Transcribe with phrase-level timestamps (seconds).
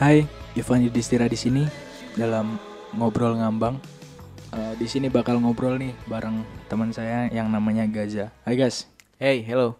[0.00, 0.24] Hai,
[0.56, 1.68] Ivan Yudhistira di sini
[2.16, 2.56] dalam
[2.96, 3.76] ngobrol ngambang.
[4.50, 6.40] Eh, di sini bakal ngobrol nih bareng
[6.72, 8.32] teman saya yang namanya Gaza.
[8.42, 8.88] Hai guys,
[9.20, 9.76] Hey, hello.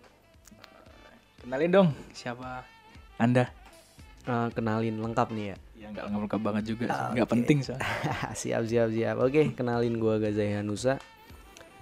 [1.40, 2.68] kenalin dong siapa
[3.16, 3.48] Anda?
[4.28, 5.56] Eh, kenalin lengkap nih ya.
[5.80, 6.84] Ya nggak lengkap banget juga.
[6.92, 7.32] Ah, nggak oke.
[7.40, 7.88] penting soalnya.
[8.40, 9.16] siap, siap, siap.
[9.24, 11.00] Oke, kenalin gua Gaza Hanusa.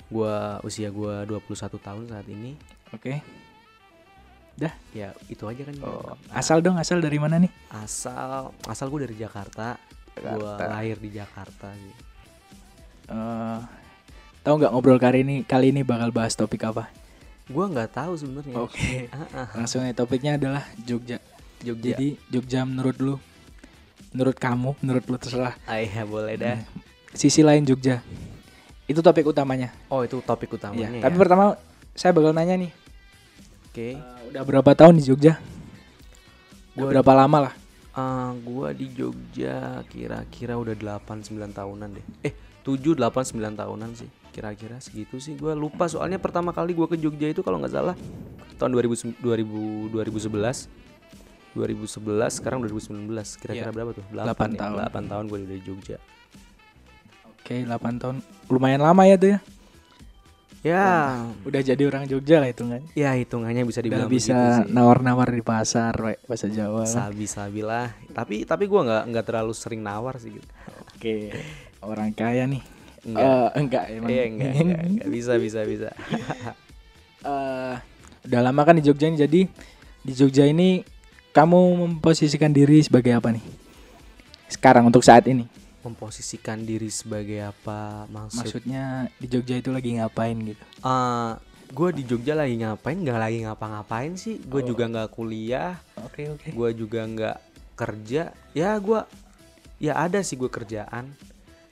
[0.09, 2.55] Gua usia gua 21 tahun saat ini.
[2.95, 3.19] Oke.
[4.91, 5.75] Ya, itu aja kan.
[5.87, 7.53] Oh, asal dong, asal dari mana nih?
[7.71, 9.79] asal asal gua dari Jakarta.
[10.19, 10.65] Jakarta.
[10.67, 11.95] lahir di Jakarta sih.
[13.09, 13.61] Eh,
[14.43, 16.91] tahu nggak ngobrol kali ini kali ini bakal bahas topik apa?
[17.49, 18.55] Gua nggak tahu sebenarnya.
[18.59, 19.07] Oke.
[19.15, 19.49] Ah.
[19.55, 21.23] Langsung aja topiknya adalah Jogja.
[21.63, 21.95] Jogja.
[21.95, 23.15] Jadi Jogja menurut lu,
[24.13, 25.55] menurut kamu, menurut lu terserah.
[25.65, 26.59] Ah, iya, boleh dah.
[27.15, 28.03] Sisi lain Jogja.
[28.89, 29.73] Itu topik utamanya.
[29.89, 31.03] Oh, itu topik utamanya ya.
[31.09, 31.57] Tapi pertama
[31.97, 32.71] saya bakal nanya nih,
[33.79, 33.95] Oke.
[33.95, 33.99] eh,
[34.29, 35.39] udah berapa tahun di Jogja?
[36.75, 37.55] Udah Gua- berapa lama lah?
[37.93, 42.03] Ah, gua di Jogja kira-kira udah 8 9 tahunan deh.
[42.23, 44.11] Eh, 7 8 9 tahunan sih.
[44.31, 45.35] Kira-kira segitu sih.
[45.35, 47.95] Gua lupa soalnya pertama kali gua ke Jogja itu kalau nggak salah
[48.57, 49.47] tahun 2000 2000
[49.91, 50.67] 2011.
[51.55, 53.07] 2011 sekarang 2019.
[53.37, 53.75] Kira-kira Iya.
[53.75, 54.05] berapa tuh?
[54.09, 54.59] Delapan 8 ya.
[54.59, 54.77] tahun.
[54.81, 55.99] 8 tahun gua udah di Jogja.
[57.33, 58.17] Oke, 8 tahun.
[58.47, 59.39] Lumayan lama ya tuh ya.
[60.69, 62.85] Ya, Udah jadi orang Jogja lah hitungan.
[62.93, 64.75] ya hitungannya bisa Udah dibilang bisa begitu sih.
[64.75, 66.85] nawar-nawar di pasar, we, bahasa Jawa.
[66.85, 67.97] Sabi-sabi lah.
[68.13, 70.49] Tapi tapi gua nggak nggak terlalu sering nawar sih gitu.
[70.93, 71.33] Oke,
[71.81, 72.61] orang kaya nih.
[73.01, 73.25] Enggak.
[73.25, 74.09] Eh, enggak emang.
[74.11, 75.07] Iya, enggak, enggak, enggak.
[75.09, 75.89] Bisa, bisa, bisa.
[77.19, 77.75] Eh,
[78.31, 79.41] udah lama kan di Jogja ini jadi
[80.01, 80.87] di Jogja ini
[81.35, 83.43] kamu memposisikan diri sebagai apa nih?
[84.47, 85.43] Sekarang untuk saat ini.
[85.81, 88.43] Memposisikan diri sebagai apa maksud?
[88.43, 88.85] Maksudnya
[89.15, 90.59] di Jogja itu lagi ngapain gitu?
[90.81, 91.33] Eh,
[91.69, 92.99] gue di Jogja lagi ngapain?
[92.99, 94.41] Nggak lagi ngapa-ngapain sih.
[94.41, 94.67] Gue Oh.
[94.67, 95.79] juga nggak kuliah.
[96.01, 96.51] Oke, oke.
[96.51, 97.37] Gue juga nggak
[97.75, 98.23] kerja.
[98.53, 99.01] Ya gue,
[99.79, 101.15] ya ada sih gue kerjaan.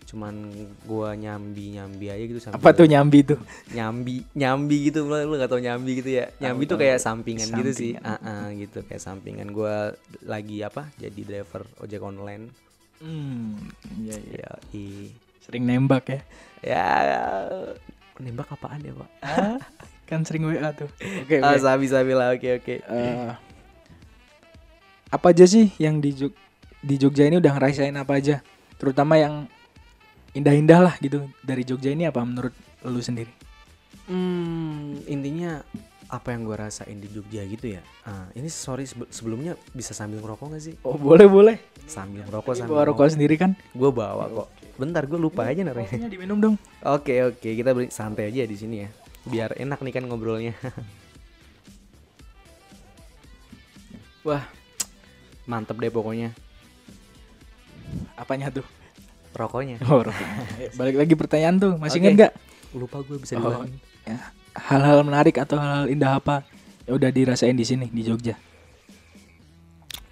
[0.07, 0.55] Cuman
[0.87, 2.39] gue nyambi nyambi aja gitu.
[2.39, 3.43] sambil- Apa tuh nyambi tuh?
[3.73, 5.03] Nyambi nyambi gitu.
[5.03, 6.31] Lu lu nggak tau nyambi gitu ya?
[6.39, 7.93] Nyambi Tahu, tuh kayak sampingan, gitu sih.
[7.99, 8.23] Sampingan.
[8.23, 9.51] Ah, ah, gitu kayak sampingan.
[9.51, 9.75] Gue
[10.23, 10.95] lagi apa?
[10.95, 12.55] Jadi driver ojek online.
[12.99, 13.61] Hmm,
[13.99, 14.41] iya iya.
[14.41, 16.21] Ya, i, Sering nembak ya.
[16.61, 16.87] ya
[18.17, 19.11] nembak apaan ya pak?
[19.21, 19.61] Ah,
[20.05, 20.89] kan sering WA tuh.
[21.23, 21.61] Oke, Ah, oke.
[21.61, 22.33] sabi-sabi lah.
[22.33, 22.75] Oke oke.
[22.81, 23.31] Eh,
[25.07, 26.39] apa aja sih yang di Jog-
[26.81, 28.41] di Jogja ini udah ngerasain apa aja?
[28.77, 29.47] Terutama yang
[30.33, 32.53] indah-indah lah gitu dari Jogja ini apa menurut
[32.83, 33.31] lu sendiri?
[34.07, 35.63] Hmm, intinya
[36.07, 37.83] apa yang gue rasain di Jogja gitu ya.
[38.03, 40.75] Ah, ini sorry sebe- sebelumnya bisa sambil ngerokok gak sih?
[40.81, 41.57] Oh boleh boleh.
[41.85, 43.59] Sambil ngerokok sambil bawa rokok sendiri kan?
[43.73, 44.49] Gue bawa kok.
[44.77, 45.63] Bentar gue lupa aja.
[45.65, 46.55] Rokoknya diminum dong.
[46.81, 48.89] Oke oke kita beri santai aja di sini ya.
[49.25, 50.55] Biar enak nih kan ngobrolnya.
[54.23, 54.43] Wah,
[55.45, 56.35] mantep deh pokoknya
[58.17, 58.67] Apanya tuh?
[59.33, 59.77] rokoknya.
[59.85, 60.39] Oh rokoknya.
[60.81, 61.73] Balik lagi pertanyaan tuh.
[61.77, 62.05] Masih Oke.
[62.05, 62.33] ingat nggak
[62.73, 63.43] Lupa gue bisa Oh.
[63.45, 63.79] diulangi.
[64.57, 66.43] Hal-hal menarik atau hal indah apa
[66.89, 68.35] yang udah dirasain di sini di Jogja?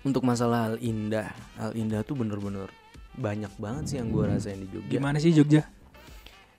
[0.04, 2.68] Untuk masalah hal indah, hal indah tuh bener-bener
[3.16, 4.90] banyak banget sih yang gue rasain di Jogja.
[4.92, 5.64] Gimana sih Jogja?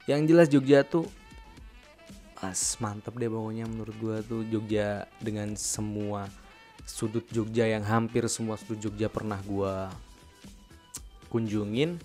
[0.09, 1.05] Yang jelas Jogja tuh
[2.43, 6.27] as mantep deh pokoknya menurut gua tuh Jogja dengan semua
[6.85, 9.89] sudut Jogja yang hampir semua sudut Jogja pernah gua
[11.33, 11.97] kunjungin.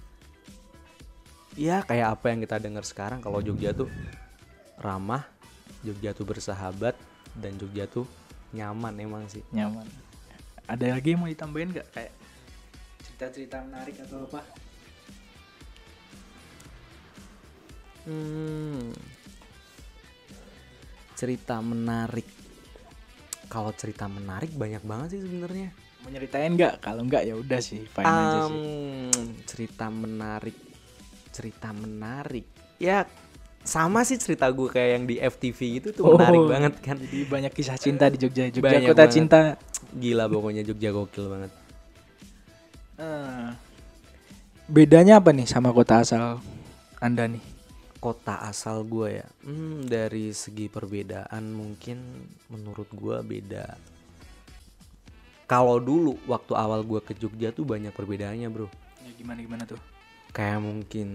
[1.59, 3.91] Ya kayak apa yang kita dengar sekarang kalau Jogja tuh
[4.81, 5.29] ramah,
[5.81, 6.97] Jogja tuh bersahabat
[7.37, 8.05] dan Jogja tuh
[8.53, 9.45] nyaman emang sih.
[9.55, 9.87] Nyaman.
[10.71, 12.13] Ada lagi yang mau ditambahin nggak kayak
[13.03, 14.41] cerita-cerita menarik atau apa?
[18.07, 18.95] Hmm.
[21.19, 22.29] Cerita menarik.
[23.51, 25.75] Kalau cerita menarik banyak banget sih sebenarnya.
[26.01, 26.81] Mau nyeritain nggak?
[26.81, 28.63] Kalau nggak ya udah sih, fine aja sih.
[29.45, 30.71] Cerita menarik
[31.31, 32.47] cerita menarik
[32.83, 33.07] ya
[33.61, 37.19] sama sih cerita gue kayak yang di FTV itu tuh menarik Oh, banget kan Jadi
[37.25, 38.49] banyak kisah cinta di Jogja.
[38.49, 39.13] Jogja Banyak kota banget.
[39.13, 39.41] cinta.
[39.93, 41.53] gila pokoknya Jogja gokil banget
[42.97, 43.49] Eh,
[44.67, 46.39] bedanya apa nih sama kota asal
[46.99, 47.41] Anda nih?
[47.97, 52.01] kota asal gue ya hmm, dari segi perbedaan mungkin
[52.49, 53.77] menurut gue beda
[55.45, 58.69] kalau dulu waktu awal gue ke Jogja tuh banyak perbedaannya bro
[59.01, 59.77] Ya gimana gimana tuh?
[60.31, 61.09] kayak mungkin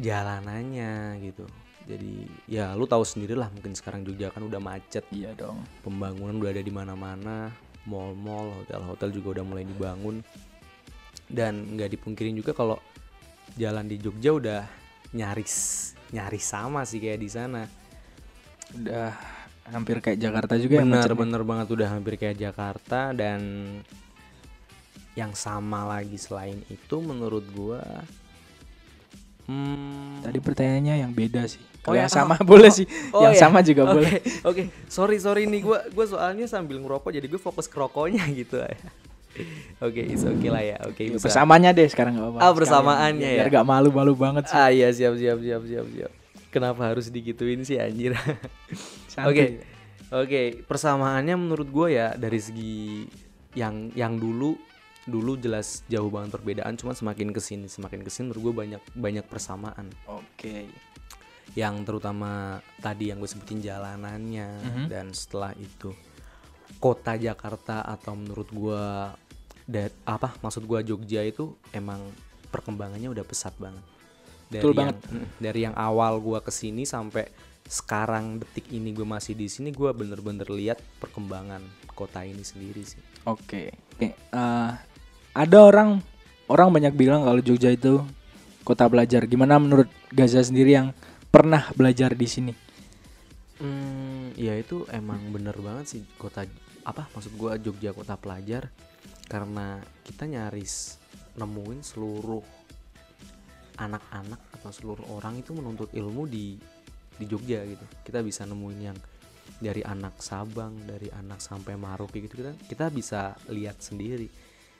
[0.00, 1.46] jalanannya gitu.
[1.86, 5.06] Jadi ya lu tahu sendiri lah mungkin sekarang Jogja kan udah macet.
[5.14, 5.62] Iya dong.
[5.86, 7.54] pembangunan udah ada di mana-mana
[7.86, 10.18] mall-mall hotel-hotel juga udah mulai dibangun.
[11.30, 12.82] Dan nggak dipungkirin juga kalau
[13.54, 14.62] jalan di Jogja udah
[15.14, 17.62] nyaris nyaris sama sih kayak di sana.
[18.74, 19.14] Udah
[19.70, 21.18] hampir kayak Jakarta juga ya bener macetnya.
[21.22, 23.14] bener banget udah hampir kayak Jakarta.
[23.14, 23.40] Dan
[25.14, 27.80] yang sama lagi selain itu menurut gua
[29.46, 31.62] hmm, Tadi pertanyaannya yang beda sih.
[31.86, 32.86] Oh, Kalau ya, yang sama oh, boleh oh, sih.
[33.14, 33.40] oh, yang ya.
[33.46, 34.12] sama juga Oke, boleh.
[34.42, 38.58] Oke, sorry sorry nih gua gua soalnya sambil ngerokok jadi gue fokus ke rokoknya gitu.
[39.78, 40.76] Oke, is oke lah ya.
[40.88, 41.28] Oke, bisa.
[41.28, 42.42] Bersamanya deh sekarang nggak apa-apa.
[42.42, 43.44] Ah, bersamaannya ya.
[43.44, 44.56] Biar gak malu-malu banget sih.
[44.56, 46.12] Ah iya siap siap siap siap siap.
[46.48, 48.16] Kenapa harus digituin sih anjir?
[49.28, 49.60] Oke.
[50.06, 53.04] Oke, persamaannya menurut gue ya dari segi
[53.58, 54.54] yang yang dulu
[55.06, 58.82] dulu jelas jauh banget perbedaan cuma semakin ke sini semakin ke sini menurut gue banyak
[58.92, 60.66] banyak persamaan Oke.
[61.54, 64.84] yang terutama tadi yang gue sebutin jalanannya Mhm.
[64.86, 65.94] dan setelah itu
[66.76, 69.14] kota Jakarta atau menurut gua
[69.62, 72.02] da- apa maksud gua Jogja itu emang
[72.46, 73.80] perkembangannya udah pesat banget
[74.48, 75.06] dari Betul yang, banget.
[75.08, 77.30] mm, dari yang awal gua ke sini sampai
[77.64, 83.02] sekarang detik ini gue masih di sini gua bener-bener lihat perkembangan kota ini sendiri sih
[83.24, 83.74] Oke.
[83.92, 84.70] Oke, eh,
[85.36, 86.00] ada orang
[86.48, 88.00] orang banyak bilang kalau Jogja itu
[88.64, 89.28] kota belajar.
[89.28, 90.96] Gimana menurut Gaza sendiri yang
[91.28, 92.52] pernah belajar di sini?
[93.60, 96.48] Hmm, ya itu emang bener banget sih kota
[96.88, 98.72] apa maksud gua Jogja kota pelajar
[99.28, 100.96] karena kita nyaris
[101.36, 102.44] nemuin seluruh
[103.76, 106.56] anak-anak atau seluruh orang itu menuntut ilmu di
[107.16, 107.84] di Jogja gitu.
[108.04, 108.96] Kita bisa nemuin yang
[109.56, 114.28] dari anak Sabang, dari anak sampai Maroke gitu kita kita bisa lihat sendiri.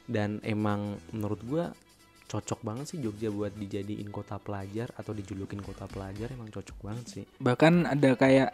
[0.06, 0.80] Dan emang
[1.10, 1.64] menurut gua
[2.26, 7.04] cocok banget sih Jogja buat dijadiin kota pelajar atau dijulukin kota pelajar emang cocok banget
[7.06, 7.24] sih.
[7.36, 8.50] Bahkan ada kayak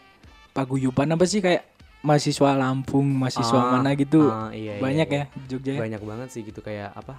[0.51, 1.65] paguyuban apa sih kayak
[2.01, 4.27] mahasiswa Lampung, mahasiswa Ah, mana gitu.
[4.27, 5.25] ah, iya, iya, banyak iya.
[5.31, 5.71] ya Jogja.
[5.71, 5.81] ya?
[5.81, 7.15] banyak banget sih gitu kayak apa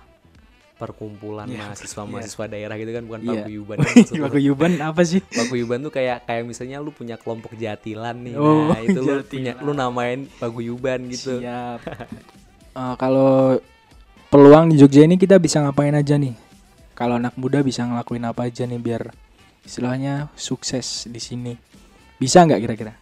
[0.74, 2.10] perkumpulan Iya, mahasiswa iya.
[2.12, 3.32] mahasiswa daerah gitu kan bukan Iya.
[3.40, 3.90] paguyuban lu.
[4.20, 5.22] paguyuban apa sih?
[5.40, 9.24] paguyuban tuh kayak kayak misalnya lu punya kelompok jatilan nih Oh, nah itu lu jatilan.
[9.24, 11.80] punya lu namain paguyuban gitu Siap.
[12.74, 13.62] Eh, kalau
[14.34, 16.34] peluang di Jogja ini kita bisa ngapain aja nih?
[16.98, 19.14] Kalau anak muda bisa ngelakuin apa aja nih biar
[19.62, 21.54] istilahnya sukses di sini?
[22.18, 22.98] Bisa nggak kira-kira?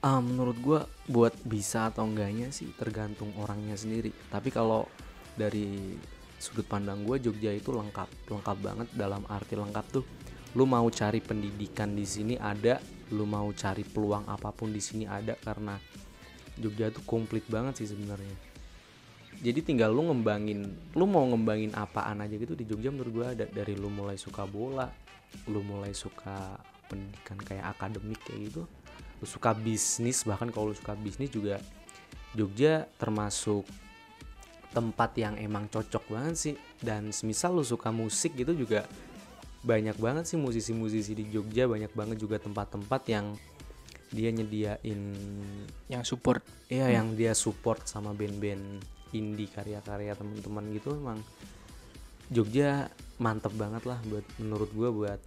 [0.00, 4.88] Ah, menurut gua buat bisa atau enggaknya sih tergantung orangnya sendiri tapi kalau
[5.36, 6.00] dari
[6.40, 10.08] sudut pandang gua Jogja itu lengkap lengkap banget dalam arti lengkap tuh
[10.56, 12.80] lu mau cari pendidikan di sini ada
[13.12, 15.76] lu mau cari peluang apa pun di sini ada karena
[16.56, 18.49] Jogja tuh komplit banget sih sebenarnya
[19.38, 20.66] jadi tinggal lu ngembangin
[20.98, 24.44] lu mau ngembangin apaan aja gitu di Jogja menurut gua ada dari lu mulai suka
[24.44, 24.90] bola
[25.46, 26.58] lu mulai suka
[26.90, 28.62] pendidikan kayak akademik kayak gitu
[29.22, 31.62] lu suka bisnis bahkan kalau lu suka bisnis juga
[32.34, 33.66] Jogja termasuk
[34.70, 38.86] tempat yang emang cocok banget sih dan semisal lu suka musik gitu juga
[39.60, 43.34] banyak banget sih musisi-musisi di Jogja banyak banget juga tempat-tempat yang
[44.10, 45.00] dia nyediain
[45.86, 46.42] Yang support.
[46.66, 51.18] ya yang dia support sama band-band indie karya-karya teman-teman gitu emang
[52.30, 52.86] Jogja
[53.18, 55.20] mantep banget lah buat menurut gua buat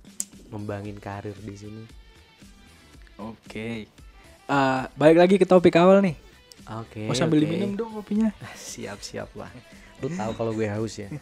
[0.51, 1.83] ngembangin karir di sini
[3.13, 3.85] Oke.
[4.43, 6.17] Eh, balik lagi ke topik awal nih.
[6.65, 7.45] oke Mau sambil oke.
[7.45, 8.33] diminum dong kopinya.
[8.57, 9.51] siap siap lah
[10.03, 11.07] lu tahu kalau gue haus ya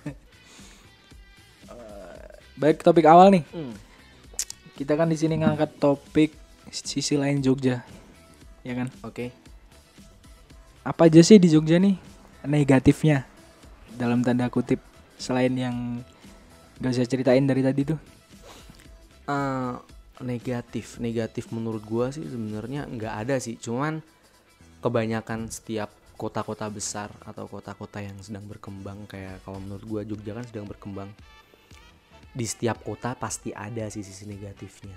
[2.61, 3.43] Baik ke topik awal nih.
[3.53, 3.73] Hmm.
[4.77, 6.33] Kita kan di sini ngangkat topik
[6.69, 7.81] sisi lain Jogja.
[8.61, 8.87] Ya kan?
[9.01, 9.33] oke
[10.85, 11.97] Apa aja sih di Jogja nih
[12.45, 13.27] negatifnya?
[13.91, 14.79] Dalam tanda kutip
[15.21, 16.01] selain yang
[16.81, 17.99] gak saya ceritain dari tadi tuh.
[19.29, 19.73] Eh,
[20.23, 23.99] negatif negatif menurut gua sih sebenarnya nggak ada sih cuman
[24.81, 30.45] kebanyakan setiap kota-kota besar atau kota-kota yang sedang berkembang kayak kalau menurut gua Jogja kan
[30.45, 31.09] sedang berkembang
[32.31, 34.95] di setiap kota pasti ada sih sisi negatifnya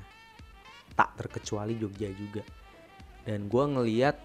[0.94, 2.44] tak terkecuali Jogja juga
[3.24, 4.16] dan gua ngeliat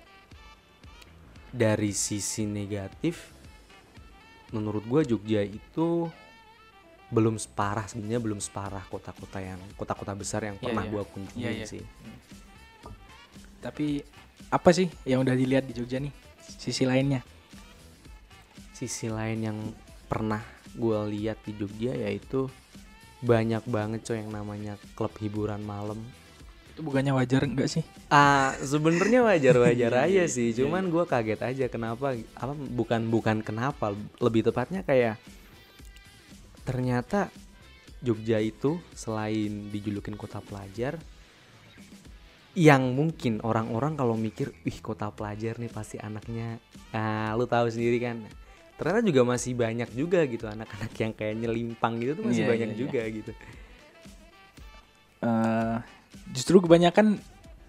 [1.50, 3.34] dari sisi negatif
[4.50, 6.10] menurut gua Jogja itu
[7.10, 10.92] belum separah sebenarnya belum separah kota-kota yang kota-kota besar yang Iya, pernah iya.
[10.94, 11.66] gua kunjungi Iya, iya.
[11.66, 11.84] sih.
[13.60, 14.02] Tapi
[14.50, 16.14] apa sih yang udah dilihat di Jogja nih?
[16.46, 17.22] Sisi lainnya.
[18.74, 19.58] Sisi lain yang
[20.08, 20.42] pernah
[20.78, 22.48] gua lihat di Jogja yaitu
[23.20, 26.00] banyak banget coy yang namanya klub hiburan malam.
[26.80, 27.84] Itu bukannya wajar enggak sih?
[28.08, 30.56] Ah, sebenarnya wajar-wajar Iya, aja sih.
[30.56, 33.92] Cuman gua kaget aja kenapa apa bukan bukan kenapa,
[34.24, 35.20] lebih tepatnya kayak
[36.64, 37.28] ternyata
[38.00, 40.96] Jogja itu selain dijulukin kota pelajar
[42.56, 46.64] yang mungkin orang-orang kalau mikir, "Wih, kota pelajar nih pasti anaknya."
[46.96, 48.24] Nah, lu tahu sendiri kan.
[48.80, 52.70] Ternyata juga masih banyak juga gitu anak-anak yang kayak nyelimpang gitu tuh masih Iya, banyak
[52.72, 52.84] iya, iya.
[52.88, 53.32] juga gitu.
[55.20, 55.99] Eh,
[56.32, 57.18] justru kebanyakan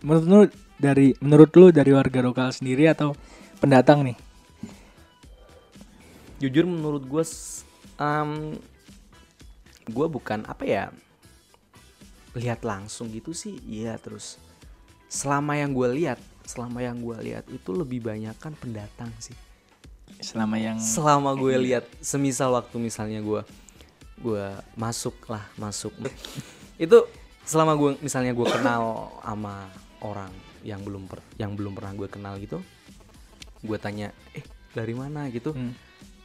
[0.04, 0.40] menurut lu
[0.80, 3.12] dari menurut lu dari warga lokal sendiri atau
[3.60, 4.16] pendatang nih?
[6.40, 7.24] jujur menurut gue
[8.00, 8.56] um,
[9.86, 10.84] gue bukan apa ya
[12.32, 13.60] lihat langsung gitu sih.
[13.68, 14.40] Iya terus
[15.12, 16.18] selama yang gue lihat
[16.48, 19.36] selama yang gue lihat itu lebih banyak kan pendatang sih.
[20.24, 23.44] Selama yang selama gue lihat semisal waktu misalnya gue
[24.24, 24.46] gue
[24.80, 25.92] masuk lah masuk.
[26.80, 27.04] Itu
[27.50, 29.66] selama gue misalnya gue kenal sama
[30.06, 30.30] orang
[30.62, 32.62] yang belum per, yang belum pernah gue kenal gitu
[33.60, 35.26] gue tanya eh dari mana?
[35.28, 35.52] gitu.
[35.52, 35.74] Hmm,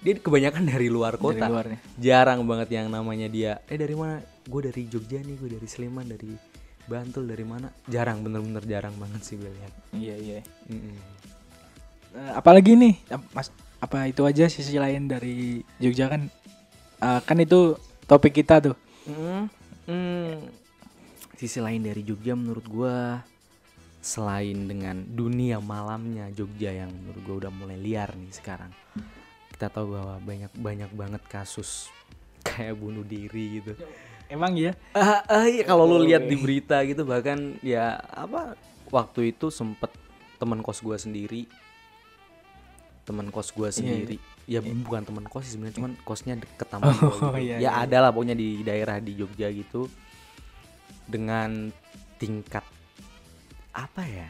[0.05, 1.50] dia kebanyakan dari luar kota.
[1.50, 1.79] Dari nih.
[2.00, 4.22] jarang banget yang namanya dia eh dari mana?
[4.46, 6.32] Gue dari Jogja nih gue dari Sleman dari
[6.86, 7.74] Bantul dari mana?
[7.89, 9.74] Jarang bener-bener jarang banget sih gue lihat.
[9.98, 10.39] Iya iya.
[10.70, 10.96] Mm-mm.
[12.15, 12.94] Eh, apalagi nih
[13.34, 13.50] mas
[13.82, 16.29] apa itu aja sisi lain dari Jogja kan?
[17.01, 17.74] Eh, kan itu
[18.05, 18.77] topik kita tuh.
[19.10, 19.50] Mm.
[21.36, 23.20] Sisi lain dari Jogja menurut gua
[24.00, 28.72] selain dengan dunia malamnya Jogja yang menurut gua udah mulai liar nih sekarang.
[29.51, 31.92] Kita tahu bahwa banyak banyak banget kasus
[32.48, 33.74] kayak bunuh diri gitu.
[34.25, 38.58] emang ya Ah, ah, iya, kalau lu lihat di berita gitu bahkan ya apa
[38.89, 39.94] waktu itu sempet
[40.36, 41.46] teman kos gua sendiri
[43.06, 47.38] teman kos gua sendiri ya bukan teman kos sebenarnya cuman kosnya deket sama Oh, gitu.
[47.38, 47.72] iya, ya iya.
[47.86, 49.86] ada lah pokoknya di daerah di Jogja gitu
[51.06, 51.70] dengan
[52.18, 52.64] tingkat
[53.72, 54.30] apa ya?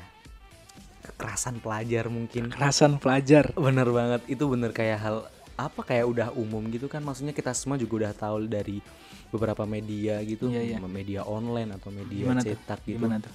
[1.06, 2.50] Kekerasan pelajar mungkin.
[2.50, 3.54] Kekerasan pelajar.
[3.54, 4.22] Bener banget.
[4.26, 5.18] Itu bener kayak hal
[5.56, 7.06] apa kayak udah umum gitu kan?
[7.06, 8.82] Maksudnya kita semua juga udah tahu dari
[9.30, 10.78] beberapa media gitu Iya, iya.
[10.82, 12.50] media online atau media Gimana tuh?
[12.56, 12.98] cetak gitu.
[12.98, 13.34] Gimana tuh?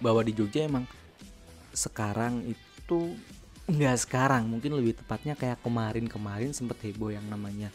[0.00, 0.84] Bahwa di Jogja emang
[1.74, 3.14] sekarang itu
[3.68, 7.68] nggak sekarang mungkin lebih tepatnya kayak kemarin-kemarin sempet heboh yang namanya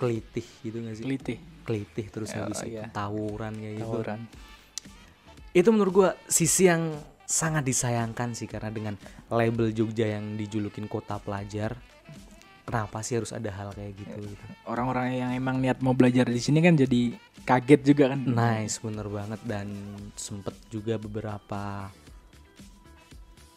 [0.00, 1.34] kelitih gitu nggak sih teliti
[1.68, 2.88] kelitih terus Ya, habis itu iya.
[2.88, 4.20] tawuran kayak gitu tawuran
[5.52, 6.96] itu menurut gua sisi yang
[7.28, 8.94] sangat disayangkan sih karena dengan
[9.28, 11.76] label Jogja yang dijulukin kota pelajar
[12.64, 14.44] kenapa sih harus ada hal kayak gitu, gitu.
[14.66, 19.06] orang-orang yang emang niat mau belajar di sini kan jadi kaget juga kan Nice, bener
[19.10, 19.66] banget dan
[20.14, 21.90] sempet juga beberapa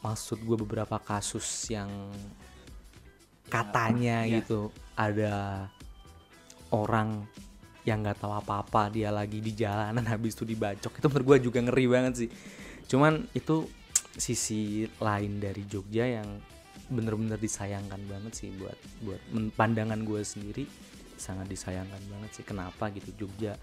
[0.01, 1.89] maksud gue beberapa kasus yang
[3.47, 4.41] katanya Iya.
[4.41, 5.33] gitu ada
[6.73, 7.29] orang
[7.83, 10.99] yang nggak tahu apa-apa dia lagi di jalanan habis itu dibacok.
[10.99, 12.29] Itu menurut gue juga ngeri banget sih.
[12.89, 13.67] Cuman itu
[14.17, 16.27] sisi lain dari Jogja yang
[16.91, 19.21] bener-bener disayangkan banget sih buat buat
[19.55, 20.67] pandangan gue sendiri
[21.15, 22.43] sangat disayangkan banget sih.
[22.43, 23.25] Kenapa gitu?
[23.25, 23.55] Jogja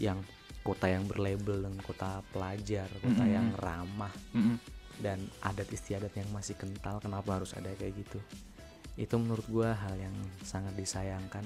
[0.00, 0.18] yang
[0.64, 3.36] kota yang berlabel dengan kota pelajar kota Mm-mm.
[3.36, 4.56] yang ramah Mm-mm.
[5.04, 8.18] dan adat istiadat yang masih kental kenapa harus ada kayak gitu?
[8.96, 11.44] Itu menurut gua hal yang sangat disayangkan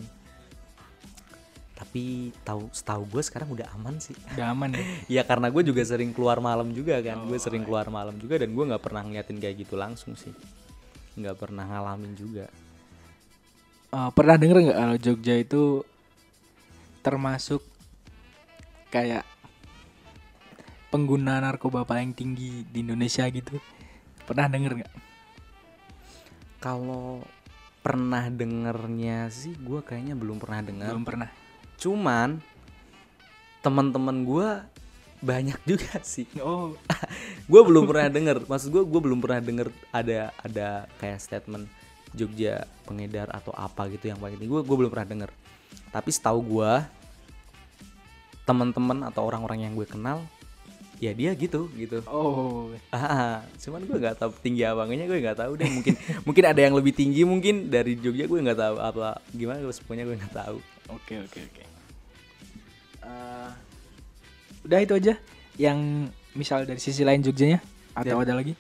[1.79, 4.19] tapi tahu setahu gue sekarang udah aman sih.
[4.35, 4.83] Udah aman ya?
[5.21, 7.23] Ya karena gue juga sering keluar malam juga kan.
[7.31, 10.35] Gue Oh, sering keluar malam juga dan gue nggak pernah ngeliatin kayak gitu langsung sih.
[11.15, 12.51] Nggak pernah ngalamin juga.
[13.95, 15.63] Eh, pernah denger nggak kalau Jogja itu
[17.07, 17.63] termasuk
[18.91, 19.23] kayak
[20.91, 23.55] pengguna narkoba paling tinggi di Indonesia gitu?
[24.27, 24.93] Pernah denger nggak?
[26.59, 27.23] Kalau
[27.87, 30.91] pernah dengernya sih gue kayaknya belum pernah dengar.
[30.91, 31.31] Belum pernah
[31.79, 32.43] cuman
[33.63, 34.49] teman-teman gue
[35.19, 36.27] banyak juga sih.
[36.39, 36.75] Oh.
[37.51, 38.47] Gue belum pernah denger.
[38.47, 40.69] Maksud gue gue belum pernah denger ada ada
[41.03, 41.67] kayak statement
[42.15, 44.53] Jogja pengedar atau apa gitu yang paling tinggi.
[44.53, 45.31] Gue gue belum pernah denger.
[45.91, 46.73] Tapi setahu gue
[48.49, 50.25] teman-teman atau orang-orang yang gue kenal
[50.99, 52.03] ya dia gitu gitu.
[52.07, 52.73] Oh.
[52.91, 55.69] Ah cuman gue nggak tahu tinggi apa enggaknya gue nggak tahu deh.
[55.69, 55.95] Mungkin
[56.27, 60.17] mungkin ada yang lebih tinggi mungkin dari Jogja gue nggak tahu apa gimana pokoknya gue
[60.17, 60.59] nggak tahu.
[60.95, 61.63] Oke oke oke.
[61.63, 61.68] Eh,
[64.63, 65.15] udah itu aja
[65.57, 67.59] yang misal dari sisi lain Jogjanya
[67.93, 68.55] atau Dan- ada lagi?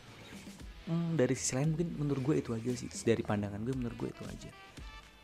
[0.85, 2.89] Hmm, dari sisi lain mungkin menurut gue itu aja sih.
[3.05, 4.51] Dari pandangan gue menurut gue itu aja.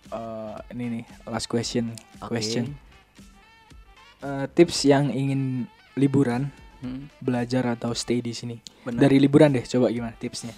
[0.07, 2.37] Eh, ini nih last question Oke.
[2.37, 2.77] question.
[4.21, 5.65] Eh, tips yang ingin
[5.95, 8.61] liburan Hmm, belajar atau stay di sini?
[8.85, 9.09] Benar.
[9.09, 10.53] dari liburan deh coba gimana tipsnya?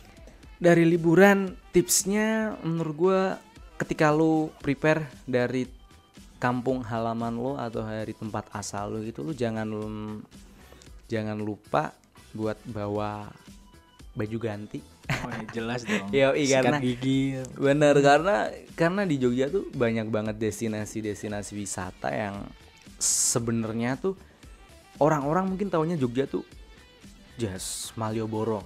[0.59, 3.21] Dari liburan tipsnya menurut gua
[3.79, 5.71] ketika lu prepare dari
[6.47, 9.67] kampung halaman lo atau dari tempat asal lu itu lu jangan
[11.07, 11.91] jangan lupa
[12.31, 13.27] buat bawa
[14.15, 14.79] baju ganti.
[15.07, 16.09] Oh, ya, jelas dong.
[16.11, 17.39] Yoi, Sikat karena- gigi.
[17.55, 18.37] bener karena
[18.75, 22.47] karena di Jogja tuh banyak banget destinasi-destinasi wisata yang
[22.97, 24.15] sebenarnya tuh
[24.99, 26.43] orang-orang mungkin taunya Jogja tuh
[27.37, 28.65] jas Malioboro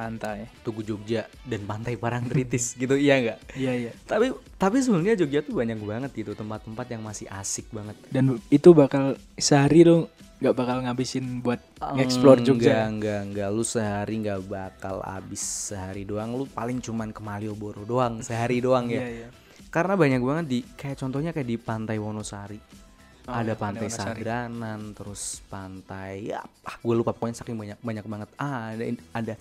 [0.00, 5.44] pantai Tugu Jogja dan Pantai Parangtritis gitu iya nggak iya iya tapi tapi sebenarnya Jogja
[5.44, 10.08] tuh banyak banget gitu tempat-tempat yang masih asik banget dan itu bakal sehari lo
[10.40, 13.48] nggak bakal ngabisin buat nge-explore Jogja Enggak, enggak, enggak.
[13.52, 16.32] Lu sehari nggak bakal habis sehari doang.
[16.32, 19.04] Lu paling cuman ke Malioboro doang, sehari doang ya.
[19.04, 19.28] Iya, iya.
[19.68, 22.56] karena banyak banget di kayak contohnya kayak di pantai Wonosari
[23.28, 23.86] Oh, ada iya, pantai.
[23.86, 29.34] Sadranan terus pantai ya ah, gue lupa pokoknya saking banyak banyak banget ah ada ada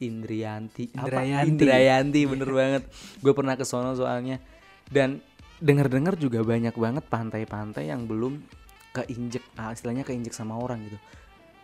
[0.00, 1.06] Indrianti apa?
[1.06, 1.48] Indrayanti.
[1.54, 2.82] Indrayanti bener banget
[3.18, 4.42] gue pernah ke sono soalnya
[4.88, 5.22] dan
[5.58, 8.42] dengar-dengar juga banyak banget pantai-pantai yang belum
[8.92, 10.98] keinjek ah, istilahnya keinjek sama orang gitu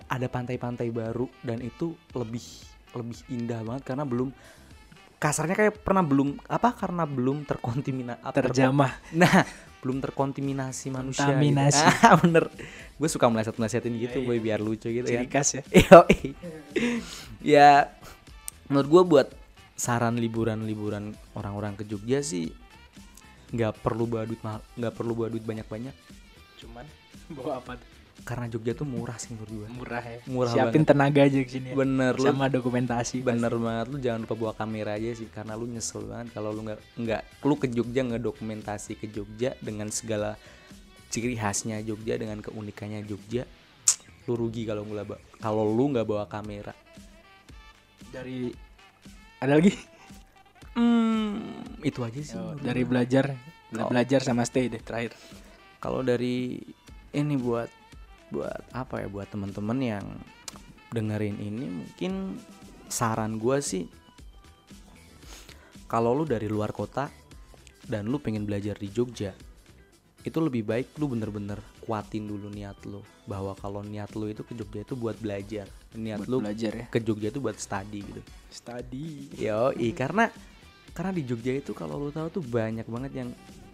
[0.07, 2.43] ada pantai-pantai baru dan itu lebih
[2.91, 4.35] lebih indah banget karena belum
[5.17, 9.45] kasarnya kayak pernah belum apa karena belum terkontaminasi terjamah Nah,
[9.81, 11.25] belum terkontaminasi manusia.
[11.25, 11.37] gitu.
[11.37, 11.85] Kontaminasi.
[12.09, 12.49] Ah, bener.
[12.97, 15.21] Gue suka meleset-melesetin gitu, Iya, boy, biar lucu gitu ya.
[15.21, 15.63] ciri khas ya
[17.41, 17.71] ya,
[18.71, 19.29] menurut gue buat
[19.75, 22.55] saran liburan-liburan orang-orang ke Jogja sih
[23.51, 25.95] nggak perlu bawa duit mahal, nggak perlu bawa duit banyak-banyak
[26.63, 26.87] cuman
[27.37, 27.89] bawa apa tuh?
[28.23, 29.67] karena Jogja tuh murah sih menurut gue.
[29.73, 31.75] murah ya Murah siapin tenaga aja ke sini ya.
[31.75, 35.65] Bener lu sama dokumentasi bener banget lu jangan lupa bawa kamera aja sih karena lu
[35.67, 40.37] nyesel banget kalau lu nggak nggak lu ke Jogja ngedokumentasi ke Jogja dengan segala
[41.11, 43.49] ciri khasnya Jogja dengan keunikannya Jogja
[44.29, 46.77] lu rugi kalau nggak kalau lu nggak bawa kamera
[48.09, 48.49] dari
[49.39, 49.73] ada lagi?
[50.73, 52.37] Hmm, itu aja sih.
[52.37, 53.37] Oh, dari belajar
[53.69, 55.15] Bela- Kalau- belajar sama stay deh terakhir.
[55.79, 56.59] Kalau dari
[57.11, 57.71] ini buat
[58.31, 60.07] buat apa ya buat teman-teman yang
[60.91, 62.39] dengerin ini mungkin
[62.87, 63.87] saran gua sih
[65.87, 67.11] kalau lu dari luar kota
[67.87, 69.35] dan lu pengen belajar di Jogja
[70.21, 73.01] itu lebih baik lu bener-bener kuatin dulu niat lu.
[73.25, 75.67] Bahwa kalau niat lu itu ke Jogja itu buat belajar.
[75.97, 76.87] Niat buat lu belajar ya?
[76.93, 78.21] ke Jogja itu buat study gitu.
[78.53, 79.33] Study.
[79.41, 80.29] Yo karena
[80.93, 83.31] karena di Jogja itu kalau lu tahu tuh banyak banget yang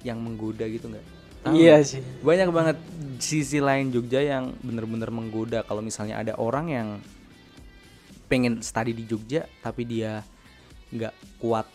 [0.07, 1.07] yang menggoda gitu nggak?
[1.50, 2.03] Iya sih.
[2.23, 2.76] Banyak banget
[3.19, 5.62] sisi lain Jogja yang bener-bener menggoda.
[5.67, 6.88] Kalau misalnya ada orang yang
[8.27, 10.23] pengen study di Jogja tapi dia
[10.90, 11.66] nggak kuat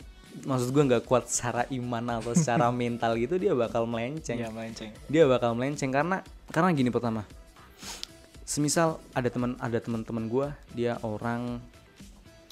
[0.47, 4.39] maksud gue nggak kuat secara iman atau secara mental gitu dia bakal melenceng.
[4.39, 4.89] Iya melenceng.
[5.11, 7.23] Dia bakal melenceng karena karena gini pertama
[8.51, 11.63] semisal ada teman ada teman-teman gue dia orang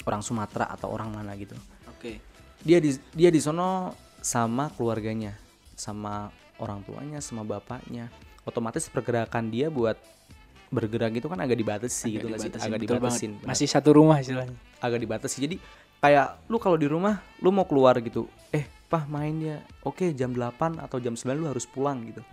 [0.08, 1.56] orang Sumatera atau orang mana gitu.
[1.92, 2.24] Oke.
[2.64, 3.92] Dia di dia di sono
[4.24, 5.36] sama keluarganya
[5.76, 8.08] sama orang tuanya sama bapaknya.
[8.48, 10.00] Otomatis pergerakan dia buat
[10.70, 12.52] bergerak gitu kan agak dibatasi gitu nggak sih?
[12.54, 14.56] agak betul dibatasin masih satu rumah istilahnya.
[14.80, 15.38] Agak dibatasi.
[15.44, 15.56] Jadi
[16.00, 18.28] kayak lu kalau di rumah lu mau keluar gitu.
[18.52, 22.24] Eh pah main ya oke jam 8 atau jam 9 lu harus pulang gitu.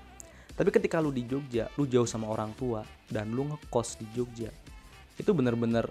[0.56, 4.48] Tapi ketika lu di Jogja lu jauh sama orang tua dan lu ngekos di Jogja
[5.16, 5.88] itu bener-bener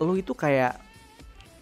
[0.00, 0.76] lu itu kayak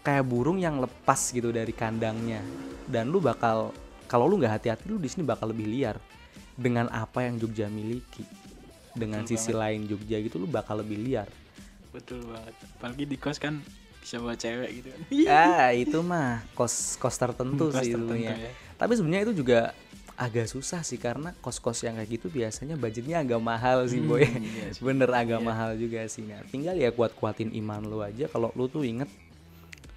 [0.03, 2.43] kayak burung yang lepas gitu dari kandangnya.
[2.85, 3.73] Dan lu bakal
[4.05, 5.97] kalau lu nggak hati-hati lu di sini bakal lebih liar
[6.55, 8.27] dengan apa yang Jogja miliki.
[8.95, 11.27] Dengan Betul sisi lain Jogja gitu lu bakal lebih liar.
[11.91, 12.55] Betul banget.
[12.79, 13.63] Apalagi di kos kan
[14.05, 15.01] bisa bawa cewek gitu kan
[15.33, 18.37] ah itu mah kos kos tertentu sih tertentu ya.
[18.75, 19.73] Tapi sebenarnya itu juga
[20.15, 24.23] agak susah sih karena kos-kos yang kayak gitu biasanya budgetnya agak mahal sih boy.
[24.23, 24.83] iya sih.
[24.87, 26.23] Bener agak mahal juga sih.
[26.23, 29.11] Nah, tinggal ya kuat-kuatin iman lu aja kalau lu tuh inget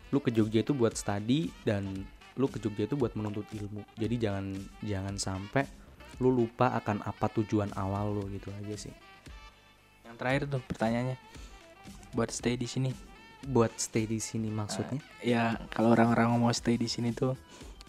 [0.10, 3.86] lu ke Jogja itu buat study dan lu ke Jogja itu buat menuntut ilmu.
[3.93, 5.70] Jadi jangan jangan sampai
[6.17, 8.96] lu lupa akan apa tujuan awal lu gitu aja sih.
[10.08, 11.20] yang terakhir tuh pertanyaannya
[12.15, 12.96] buat stay di sini
[13.45, 15.00] Buat stay di sini maksudnya.
[15.21, 17.38] ya kalau orang-orang mau stay di sini tuh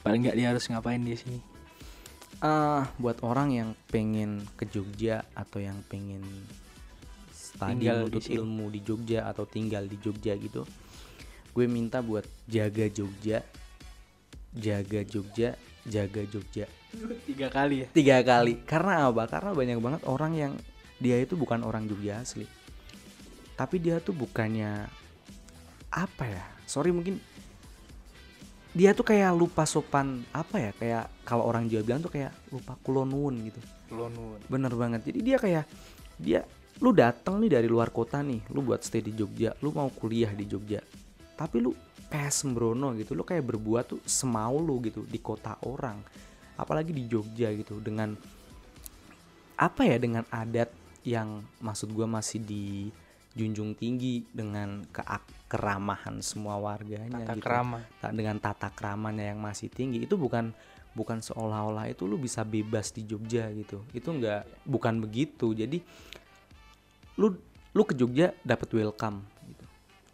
[0.04, 1.40] paling nggak dia harus ngapain di sini
[2.38, 6.22] Ah, buat orang yang pengen ke Jogja atau yang pengen
[7.58, 10.62] Tinggal di ilmu di Jogja atau tinggal di Jogja gitu,
[11.50, 13.42] gue minta buat jaga Jogja,
[14.54, 16.70] jaga Jogja, jaga Jogja
[17.26, 18.62] tiga kali ya tiga kali.
[18.64, 19.28] Karena apa?
[19.28, 20.52] Karena banyak banget orang yang
[21.02, 22.46] dia itu bukan orang Jogja asli,
[23.54, 24.88] tapi dia tuh bukannya
[25.92, 26.44] apa ya?
[26.68, 27.20] Sorry mungkin
[28.76, 30.70] dia tuh kayak lupa sopan apa ya?
[30.76, 33.60] Kayak kalau orang Jawa bilang tuh kayak lupa kulonwun gitu.
[33.92, 35.08] Lonun bener banget.
[35.08, 35.64] Jadi dia kayak
[36.18, 36.40] dia
[36.78, 40.30] lu datang nih dari luar kota nih lu buat stay di Jogja lu mau kuliah
[40.30, 40.78] di Jogja
[41.34, 41.74] tapi lu
[42.06, 45.98] kayak sembrono gitu lu kayak berbuat tuh semau lu gitu di kota orang
[46.54, 48.14] apalagi di Jogja gitu dengan
[49.58, 50.70] apa ya dengan adat
[51.02, 52.38] yang maksud gua masih
[53.36, 54.82] dijunjung tinggi dengan
[55.46, 57.44] keramahan semua warganya tata gitu.
[57.46, 57.78] kerama
[58.10, 60.02] dengan tata keramanya yang masih tinggi.
[60.02, 60.50] Itu bukan
[60.96, 63.86] bukan seolah-olah itu lu bisa bebas di Jogja gitu.
[63.94, 65.54] Itu enggak bukan begitu.
[65.54, 65.78] Jadi
[67.14, 67.38] lu
[67.70, 69.64] lu ke Jogja dapat welcome gitu.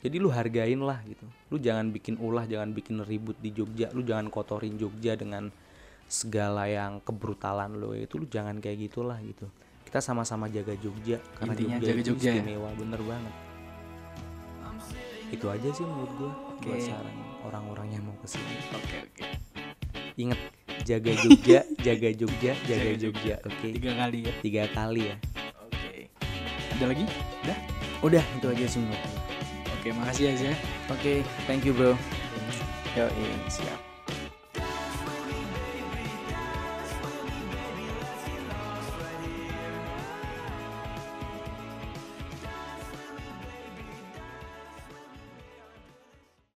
[0.04, 1.24] Jadi lu hargain lah gitu.
[1.48, 3.88] Lu jangan bikin ulah jangan bikin ribut di Jogja.
[3.96, 5.48] Lu jangan kotorin Jogja dengan
[6.14, 9.50] segala yang kebrutalan lu itu lu jangan kayak gitulah gitu
[9.82, 12.34] kita sama-sama jaga Jogja karena Intinya Jogja jaga itu Jogja ya?
[12.38, 13.34] istimewa bener banget
[15.32, 16.30] itu aja sih menurut gue
[16.62, 16.86] buat Oke.
[16.86, 19.26] saran orang-orang yang mau ke sini oke oke
[20.14, 20.40] inget
[20.86, 24.32] jaga Jogja jaga Jogja jaga Jaga Jogja oke Tiga kali ya.
[24.40, 25.16] tiga kali ya
[25.58, 25.92] Oke.
[26.74, 27.04] Ada lagi?
[27.42, 27.58] Udah.
[28.02, 29.20] udah itu aja sih menurut gue.
[29.74, 30.54] Oke, makasih ya Zia.
[30.86, 31.12] oke
[31.46, 31.98] thank you bro
[32.94, 33.10] Yo,
[33.50, 33.93] siap.